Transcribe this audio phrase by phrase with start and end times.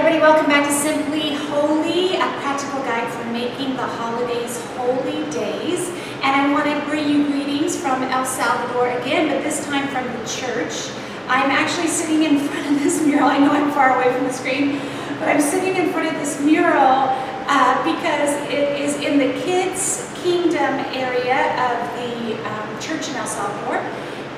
[0.00, 0.22] everybody.
[0.22, 5.90] Welcome back to Simply Holy, a practical guide for making the holidays holy days.
[6.22, 10.06] And I want to bring you greetings from El Salvador again, but this time from
[10.06, 10.88] the church.
[11.28, 13.28] I'm actually sitting in front of this mural.
[13.28, 14.78] I know I'm far away from the screen,
[15.18, 17.12] but I'm sitting in front of this mural
[17.52, 23.26] uh, because it is in the Kids Kingdom area of the um, church in El
[23.26, 23.84] Salvador.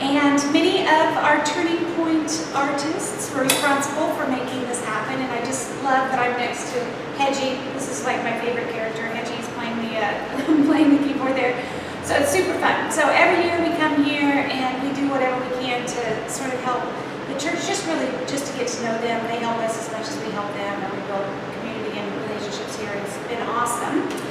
[0.03, 5.23] And many of our Turning Point artists were responsible for making this happen.
[5.23, 6.83] And I just love that I'm next to
[7.15, 7.63] Hedgie.
[7.73, 9.07] This is like my favorite character.
[9.07, 11.55] Hedgie's playing the uh, playing the keyboard there.
[12.03, 12.91] So it's super fun.
[12.91, 16.59] So every year we come here and we do whatever we can to sort of
[16.67, 16.83] help
[17.31, 19.23] the church, just really just to get to know them.
[19.31, 21.23] They help us as much as we help them, and we build
[21.63, 22.91] community and relationships here.
[22.91, 24.22] It's been awesome.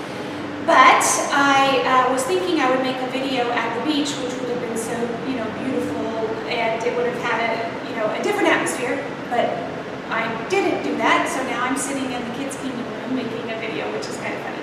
[1.01, 4.53] But I uh, was thinking I would make a video at the beach, which would
[4.53, 4.93] have been so,
[5.25, 9.01] you know, beautiful, and it would have had a, you know, a different atmosphere.
[9.25, 9.49] But
[10.13, 13.57] I didn't do that, so now I'm sitting in the kids' kingdom room making a
[13.57, 14.61] video, which is kind of funny.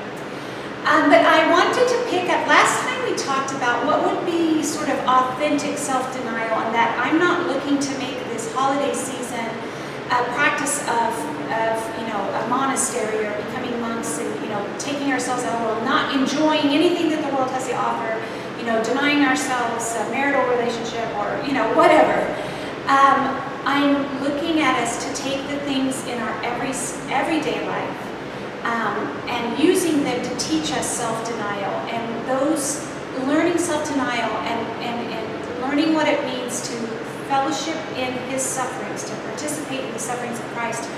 [0.87, 2.47] Um, but I wanted to pick up.
[2.47, 7.19] Last time we talked about what would be sort of authentic self-denial, and that I'm
[7.19, 9.51] not looking to make this holiday season
[10.15, 11.11] a practice of,
[11.51, 15.61] of you know, a monastery or becoming monks and, you know, taking ourselves out of
[15.61, 18.17] the world, not enjoying anything that the world has to offer,
[18.59, 22.17] you know, denying ourselves a marital relationship or, you know, whatever.
[22.89, 23.37] Um,
[23.69, 26.73] I'm looking at us to take the things in our every
[27.13, 28.01] everyday life
[28.65, 28.97] um,
[29.29, 32.89] and using them to teach us self-denial and those
[33.27, 36.75] learning self-denial and, and, and learning what it means to
[37.29, 40.89] fellowship in his sufferings, to participate in the sufferings of Christ,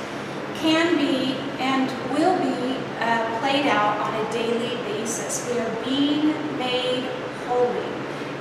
[0.61, 5.48] can be and will be uh, played out on a daily basis.
[5.50, 7.08] We are being made
[7.48, 7.89] holy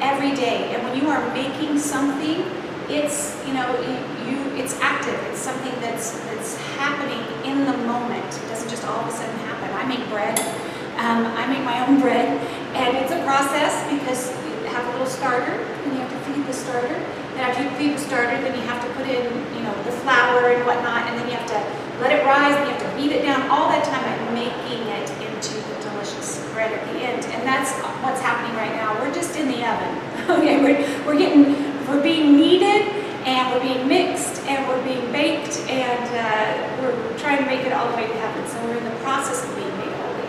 [0.01, 0.75] every day.
[0.75, 2.43] And when you are making something,
[2.89, 3.95] it's you know you,
[4.27, 5.15] you it's active.
[5.31, 8.25] It's something that's that's happening in the moment.
[8.25, 9.71] It doesn't just all of a sudden happen.
[9.73, 10.37] I make bread.
[10.99, 12.27] Um, I make my own bread,
[12.75, 16.45] and it's a process because you have a little starter, and you have to feed
[16.45, 16.99] the starter.
[17.39, 19.23] And after you feed the starter, then you have to put in,
[19.55, 22.73] you know, the flour and whatnot, and then you have to let it rise, you
[22.73, 23.49] have to beat it down.
[23.51, 27.71] All that time I'm making it into the delicious bread at the end, and that's
[28.01, 28.95] what's happening right now.
[28.99, 29.93] We're just in the oven.
[30.39, 31.55] okay, we're, we're getting,
[31.87, 32.87] we're being kneaded,
[33.27, 37.73] and we're being mixed, and we're being baked, and uh, we're trying to make it
[37.73, 38.47] all the way to heaven.
[38.47, 40.27] So we're in the process of being made holy.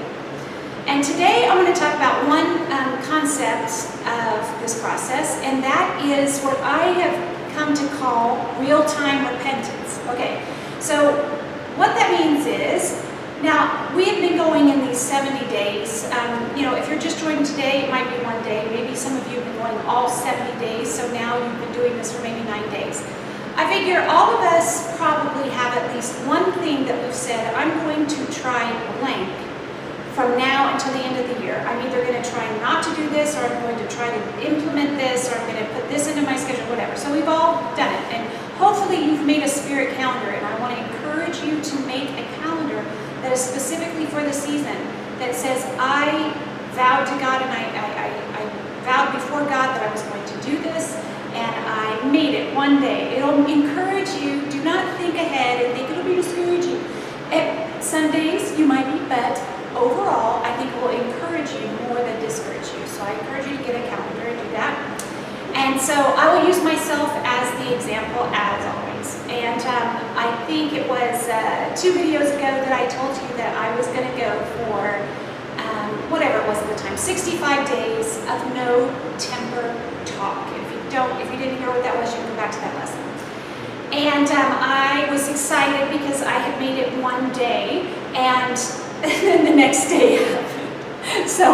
[0.90, 6.02] And today I'm going to talk about one um, concept of this process, and that
[6.02, 10.00] is what I have come to call real-time repentance.
[10.08, 10.42] Okay,
[10.80, 11.39] so
[11.80, 12.92] what that means is,
[13.40, 16.04] now we have been going in these 70 days.
[16.12, 18.68] Um, you know, if you're just joining today, it might be one day.
[18.68, 21.96] Maybe some of you have been going all 70 days, so now you've been doing
[21.96, 23.00] this for maybe nine days.
[23.56, 27.72] I figure all of us probably have at least one thing that we've said, I'm
[27.88, 28.68] going to try
[29.00, 29.32] blank
[30.12, 31.64] from now until the end of the year.
[31.64, 34.20] I'm either going to try not to do this, or I'm going to try to
[34.44, 36.94] implement this, or I'm going to put this into my schedule, whatever.
[36.96, 38.04] So we've all done it.
[38.12, 42.10] And hopefully you've made a spirit calendar, and I want to encourage you to make
[42.10, 42.84] a calendar
[43.22, 44.76] that is specifically for the season
[45.18, 46.28] that says, I
[46.76, 50.24] vowed to God and I, I, I, I vowed before God that I was going
[50.28, 50.94] to do this,
[51.32, 53.16] and I made it one day.
[53.16, 54.44] It'll encourage you.
[54.50, 56.84] Do not think ahead and think it'll be discouraging.
[57.32, 59.40] At Sundays, you might be, but
[59.72, 62.86] overall, I think it will encourage you more than discourage you.
[62.86, 65.00] So I encourage you to get a calendar and do that.
[65.54, 69.18] And so I will use myself as the example as always.
[69.28, 73.56] And um, I think it was uh, two videos ago that I told you that
[73.56, 75.00] I was going to go for
[75.64, 78.84] um, whatever it was at the time, 65 days of no
[79.16, 79.72] temper
[80.04, 80.44] talk.
[80.60, 82.60] If you don't, if you didn't hear what that was, you can go back to
[82.60, 83.00] that lesson.
[83.96, 88.56] And um, I was excited because I had made it one day, and
[89.00, 91.30] then the next day happened.
[91.30, 91.48] So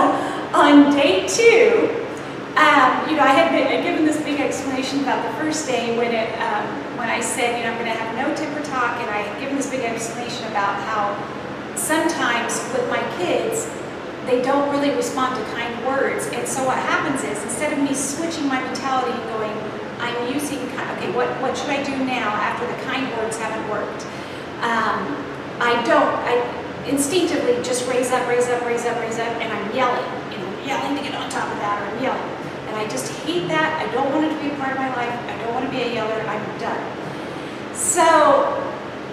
[0.58, 2.02] on day two,
[2.58, 6.10] um, you know, I had been, given this big explanation about the first day when
[6.10, 9.08] it, um, when I said, you know, I'm going to have no temper talk, and
[9.08, 11.14] I give given this big explanation about how
[11.78, 13.70] sometimes with my kids,
[14.26, 17.94] they don't really respond to kind words, and so what happens is instead of me
[17.94, 19.54] switching my mentality and going,
[20.02, 20.58] I'm using,
[20.98, 24.02] okay, what, what should I do now after the kind words haven't worked?
[24.66, 25.06] Um,
[25.62, 26.42] I don't, I
[26.90, 30.50] instinctively just raise up, raise up, raise up, raise up, and I'm yelling, you know,
[30.66, 32.34] yelling to get on top of that, or I'm yelling.
[32.66, 33.78] And I just hate that.
[33.78, 35.14] I don't want it to be a part of my life.
[35.30, 36.20] I don't want to be a yeller.
[36.20, 37.05] I'm done.
[37.76, 38.56] So,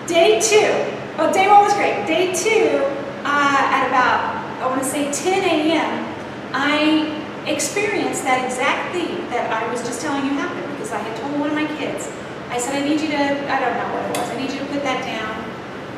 [0.07, 0.71] day two,
[1.19, 2.07] oh, day one was great.
[2.07, 2.79] Day two,
[3.27, 6.15] uh, at about, I want to say 10 a.m.,
[6.55, 7.11] I
[7.45, 11.43] experienced that exact thing that I was just telling you happened because I had told
[11.43, 12.07] one of my kids,
[12.47, 13.19] I said, I need you to,
[13.51, 15.43] I don't know what it was, I need you to put that down.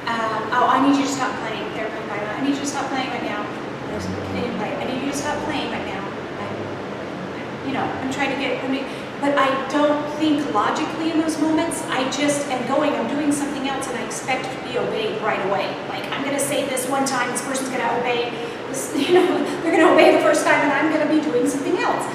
[0.10, 1.70] Uh, oh, I need you to stop playing.
[1.78, 2.34] They're playing violin.
[2.34, 3.46] I need you to stop playing right now.
[3.46, 6.02] I need you to stop playing right now.
[6.02, 6.46] I,
[7.70, 8.86] you know, I'm trying to get, I mean,
[9.22, 11.82] but I don't think logically in those moments.
[11.90, 15.44] I just am going, I'm doing something else, and I expect to be obeyed right
[15.48, 15.68] away.
[15.90, 18.32] Like, I'm going to say this one time, this person's going to obey,
[18.68, 19.28] this, you know,
[19.62, 22.06] they're going to obey the first time, and I'm going to be doing something else.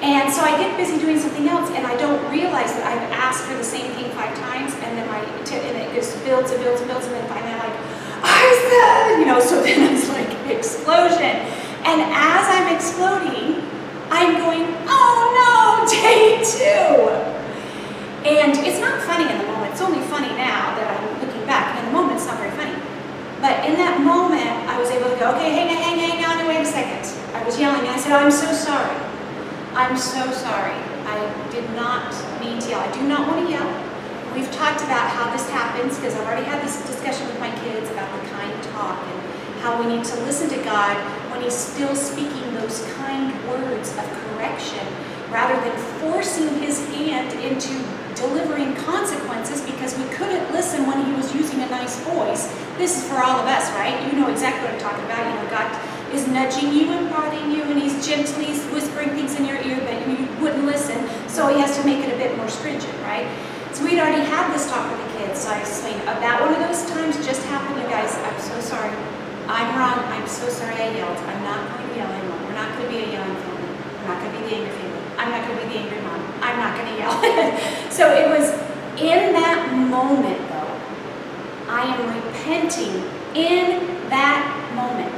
[0.00, 3.44] And so I get busy doing something else, and I don't realize that I've asked
[3.44, 6.80] for the same thing five times, and then my and it just builds and builds
[6.80, 7.78] and builds, and then finally I'm like,
[8.22, 9.40] I said, you know.
[9.40, 11.42] So then it's like explosion,
[11.82, 13.57] and as I'm exploding,
[14.10, 17.28] I'm going, oh no, day two.
[18.28, 19.72] And it's not funny in the moment.
[19.72, 21.78] It's only funny now that I'm looking back.
[21.78, 22.76] In the moment, it's not very funny.
[23.40, 26.60] But in that moment, I was able to go, okay, hang, hang, hang on, wait
[26.60, 27.06] a second.
[27.32, 28.98] I was yelling, and I said, I'm so sorry.
[29.78, 30.74] I'm so sorry.
[31.06, 31.16] I
[31.52, 32.10] did not
[32.42, 32.80] mean to yell.
[32.80, 33.70] I do not want to yell.
[34.34, 37.88] We've talked about how this happens because I've already had this discussion with my kids
[37.90, 39.27] about the kind talk and
[39.60, 40.96] how we need to listen to God
[41.30, 44.86] when He's still speaking those kind words of correction
[45.30, 47.72] rather than forcing His hand into
[48.14, 52.46] delivering consequences because we couldn't listen when He was using a nice voice.
[52.76, 53.94] This is for all of us, right?
[54.06, 55.26] You know exactly what I'm talking about.
[55.26, 55.68] You know, God
[56.14, 60.08] is nudging you and prodding you, and he's gently whispering things in your ear, but
[60.08, 63.28] you wouldn't listen, so he has to make it a bit more stringent, right?
[63.72, 66.60] So we'd already had this talk with the kids, so I explained, that one of
[66.66, 69.17] those times just happened, you guys, I'm so sorry.
[69.48, 71.16] I'm wrong, I'm so sorry I yelled.
[71.16, 72.38] I'm not going to yell anymore.
[72.44, 73.72] We're not going to be a yelling family.
[73.96, 75.02] We're not going to be the angry family.
[75.16, 76.20] I'm not going to be the angry mom.
[76.44, 77.16] I'm not going to yell.
[77.90, 78.52] so it was
[79.00, 80.72] in that moment, though,
[81.72, 83.02] I am repenting
[83.34, 85.16] in that moment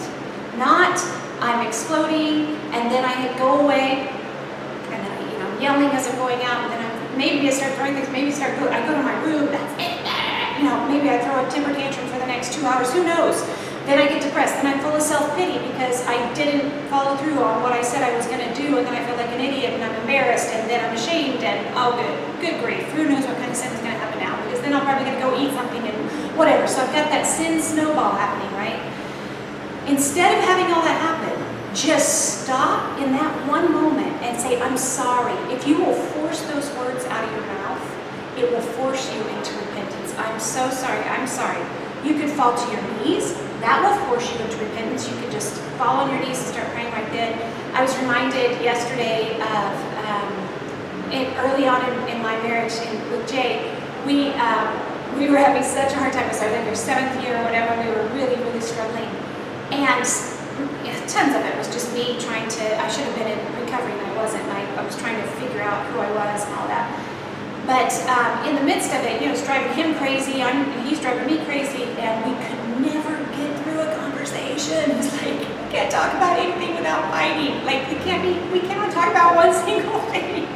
[0.60, 1.00] not
[1.40, 6.06] I'm exploding and then I go away and then I, you know, I'm yelling as
[6.06, 8.84] I'm going out and then I, maybe I start throwing things, maybe I start I
[8.86, 9.96] go to my room, that's it.
[10.60, 13.40] You know, maybe I throw a temper tantrum for the next two hours, who knows?
[13.90, 17.60] Then I get depressed, then I'm full of self-pity because I didn't follow through on
[17.60, 19.74] what I said I was going to do and then I feel like an idiot
[19.74, 23.34] and I'm embarrassed and then I'm ashamed and oh good, good grief, who knows what
[23.42, 25.34] kind of sin is going to happen now because then I'm probably going to go
[25.34, 26.70] eat something and whatever.
[26.70, 28.78] So I've got that sin snowball happening, right?
[29.90, 31.34] Instead of having all that happen,
[31.74, 35.34] just stop in that one moment and say, I'm sorry.
[35.50, 37.82] If you will force those words out of your mouth,
[38.38, 40.14] it will force you into repentance.
[40.14, 41.02] I'm so sorry.
[41.10, 41.79] I'm sorry.
[42.04, 43.34] You could fall to your knees.
[43.60, 45.08] That will force you into repentance.
[45.08, 47.36] You could just fall on your knees and start praying right then.
[47.74, 49.72] I was reminded yesterday of
[50.08, 53.76] um, in, early on in, in my marriage in, with Jay,
[54.06, 54.68] we um,
[55.18, 56.32] we were having such a hard time.
[56.32, 57.76] So I was our seventh year or whatever.
[57.82, 59.10] We were really, really struggling.
[59.68, 60.06] And
[60.84, 63.92] yeah, tons of it was just me trying to, I should have been in recovery
[63.92, 64.44] and I wasn't.
[64.48, 66.88] I, I was trying to figure out who I was and all that.
[67.70, 70.98] But um, in the midst of it, you know, it's driving him crazy, I'm, he's
[70.98, 74.90] driving me crazy, and we could never get through a conversation.
[74.98, 77.62] It's like, we can't talk about anything without fighting.
[77.64, 80.50] Like, we can't be, we cannot talk about one single thing.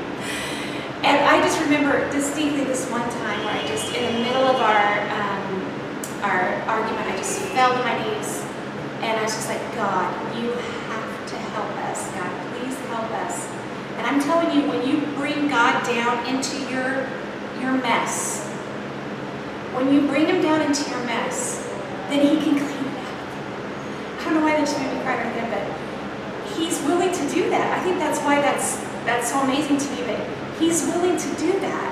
[1.06, 4.56] And I just remember distinctly this one time where I just, in the middle of
[4.56, 5.46] our, um,
[6.26, 8.42] our argument, I just fell to my knees
[9.06, 12.10] and I was just like, God, you have to help us.
[12.10, 13.53] God, please help us.
[14.04, 17.08] And I'm telling you, when you bring God down into your,
[17.58, 18.44] your mess,
[19.72, 21.66] when you bring him down into your mess,
[22.10, 24.20] then he can clean it up.
[24.20, 27.48] I don't know why that just made me cry right but he's willing to do
[27.48, 27.80] that.
[27.80, 28.76] I think that's why that's
[29.06, 30.20] that's so amazing to me, but
[30.60, 31.90] he's willing to do that.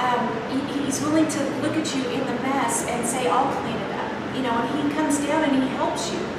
[0.00, 3.76] Um, he, he's willing to look at you in the mess and say, I'll clean
[3.76, 4.36] it up.
[4.36, 6.31] you know, and he comes down and he helps you.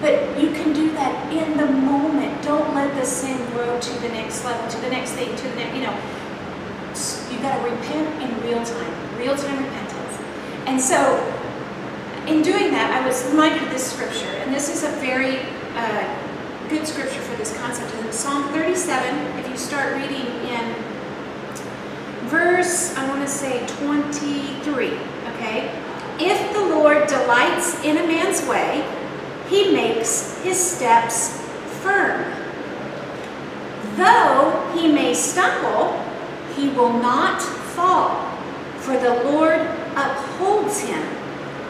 [0.00, 2.42] But you can do that in the moment.
[2.42, 5.56] Don't let the sin grow to the next level, to the next thing, to the
[5.56, 5.96] next, you know.
[7.30, 10.18] You've got to repent in real time, real time repentance.
[10.66, 11.18] And so,
[12.26, 15.40] in doing that, I was reminded of this scripture, and this is a very
[15.74, 17.94] uh, good scripture for this concept.
[17.94, 20.74] In Psalm 37, if you start reading in
[22.28, 24.86] verse, I want to say 23,
[25.34, 25.82] okay?
[26.20, 28.84] If the Lord delights in a man's way,
[29.48, 31.40] he makes his steps
[31.82, 32.24] firm.
[33.96, 36.00] Though he may stumble,
[36.56, 38.36] he will not fall,
[38.78, 39.60] for the Lord
[39.96, 41.02] upholds him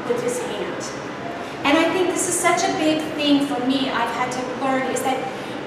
[0.07, 0.85] with his hand.
[1.65, 4.91] And I think this is such a big thing for me I've had to learn
[4.93, 5.19] is that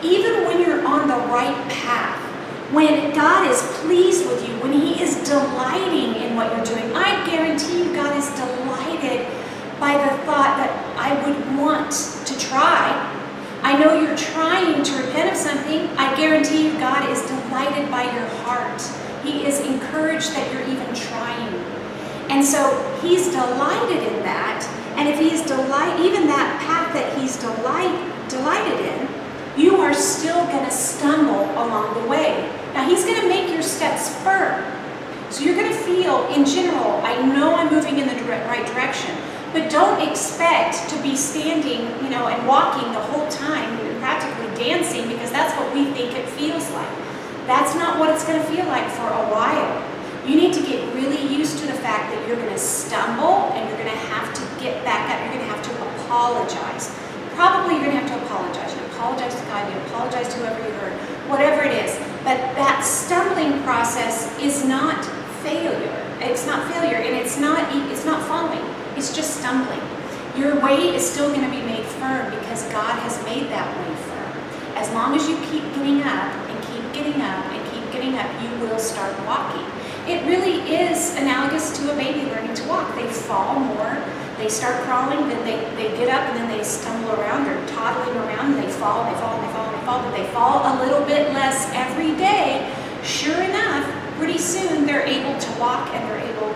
[0.04, 2.20] even when you're on the right path,
[2.72, 7.26] when God is pleased with you, when He is delighting in what you're doing, I
[7.30, 9.28] guarantee you God is delighted
[9.80, 12.96] by the thought that I would want to try.
[13.62, 15.90] I know you're trying to repent of something.
[15.98, 18.82] I guarantee you God is delighted by your heart.
[19.24, 21.54] He is encouraged that you're even trying.
[22.30, 22.62] And so
[23.02, 24.66] he's delighted in that.
[24.96, 27.94] And if he's delight, even that path that he's delight,
[28.30, 29.08] delighted in,
[29.58, 32.50] you are still going to stumble along the way.
[32.74, 34.64] Now he's going to make your steps firm.
[35.30, 38.66] So you're going to feel, in general, I know I'm moving in the direct, right
[38.68, 39.16] direction,
[39.54, 44.48] but don't expect to be standing, you know, and walking the whole time, You're practically
[44.56, 46.90] dancing, because that's what we think it feels like.
[47.48, 49.82] That's not what it's going to feel like for a while.
[50.26, 53.68] You need to get really used to the fact that you're going to stumble and
[53.68, 55.18] you're going to have to get back up.
[55.26, 55.74] You're going to have to
[56.06, 56.94] apologize.
[57.34, 58.70] Probably you're going to have to apologize.
[58.76, 60.94] You apologize to God, you apologize to whoever you hurt,
[61.28, 61.98] whatever it is.
[62.24, 65.04] But that stumbling process is not
[65.42, 65.98] failure.
[66.22, 68.62] It's not failure and it's not it's not falling.
[68.96, 69.82] It's just stumbling.
[70.38, 73.96] Your way is still going to be made firm because God has made that way
[74.06, 74.78] firm.
[74.78, 76.51] As long as you keep getting up
[76.94, 79.66] getting up and keep getting up, you will start walking.
[80.08, 82.96] It really is analogous to a baby learning to walk.
[82.96, 84.04] They fall more,
[84.38, 88.18] they start crawling, then they, they get up and then they stumble around or toddling
[88.18, 91.06] around and they fall, they fall, they fall, they fall, but they fall a little
[91.06, 92.74] bit less every day.
[93.04, 93.86] Sure enough,
[94.18, 96.54] pretty soon they're able to walk and they're able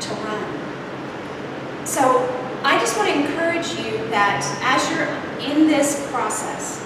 [0.00, 1.86] to run.
[1.86, 2.28] So
[2.64, 5.08] I just want to encourage you that as you're
[5.48, 6.84] in this process,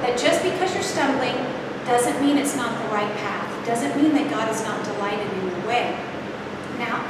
[0.00, 1.36] that just because you're stumbling
[1.86, 5.46] doesn't mean it's not the right path doesn't mean that God is not delighted in
[5.46, 5.96] your way.
[6.78, 7.06] Now,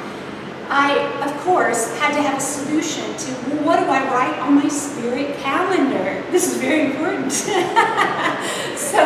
[0.69, 4.55] I, of course, had to have a solution to well, what do I write on
[4.55, 6.23] my spirit calendar?
[6.31, 7.33] This is very important.
[8.76, 9.00] so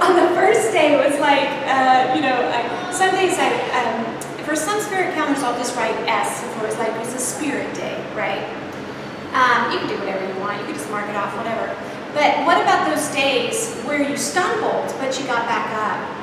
[0.00, 4.44] on the first day, it was like, uh, you know, I, some days I, um,
[4.44, 7.98] for some spirit calendars, I'll just write S for it's like it's a spirit day,
[8.14, 8.42] right?
[9.34, 10.58] Um, you can do whatever you want.
[10.60, 11.76] You can just mark it off, whatever.
[12.14, 16.18] But what about those days where you stumbled, but you got back up?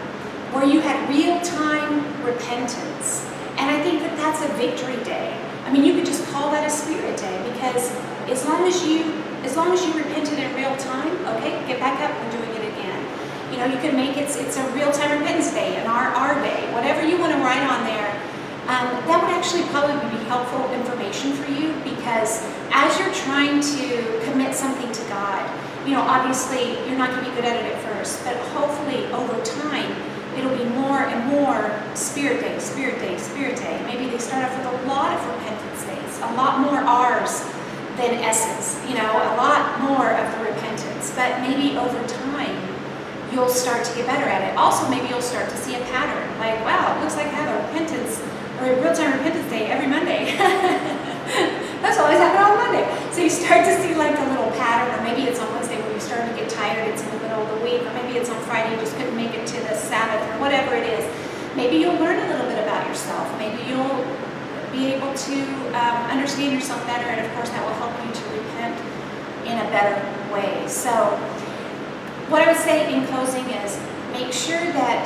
[0.55, 3.27] where you had real-time repentance.
[3.59, 5.35] And I think that that's a victory day.
[5.65, 7.91] I mean, you could just call that a spirit day because
[8.31, 9.03] as long as you
[9.43, 12.71] as long as you repented in real time, okay, get back up and doing it
[12.73, 12.97] again.
[13.51, 17.05] You know, you can make it it's a real-time repentance day, an R day, whatever
[17.05, 18.15] you want to write on there.
[18.71, 24.21] Um, that would actually probably be helpful information for you because as you're trying to
[24.23, 25.43] commit something to God,
[25.85, 29.03] you know, obviously you're not going to be good at it at first, but hopefully
[29.11, 29.91] over time
[30.39, 31.59] it'll be more and more
[31.95, 33.75] Spirit Day, Spirit Day, Spirit Day.
[33.87, 37.43] Maybe they start off with a lot of repentance days, a lot more R's
[37.99, 41.11] than S's, you know, a lot more of the repentance.
[41.13, 42.55] But maybe over time,
[43.33, 44.55] you'll start to get better at it.
[44.55, 46.23] Also, maybe you'll start to see a pattern.
[46.39, 46.74] Like, wow,
[63.67, 64.05] you'll
[64.71, 65.37] be able to
[65.71, 68.75] um, understand yourself better, and of course, that will help you to repent
[69.47, 69.95] in a better
[70.33, 70.67] way.
[70.67, 71.15] So,
[72.27, 73.79] what I would say in closing is
[74.11, 75.05] make sure that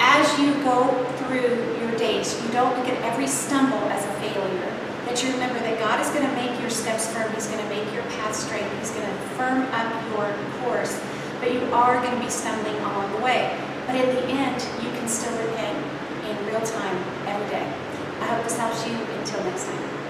[0.00, 0.88] as you go
[1.20, 4.72] through your days, you don't look at every stumble as a failure.
[5.06, 7.68] That you remember that God is going to make your steps firm, He's going to
[7.70, 11.00] make your path straight, He's going to firm up your course,
[11.38, 13.54] but you are going to be stumbling along the way.
[13.86, 15.78] But in the end, you can still repent
[16.26, 17.15] in real time
[18.46, 18.94] this helps you.
[18.94, 20.05] Until next time.